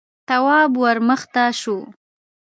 [0.27, 1.77] تواب ور مخته شو: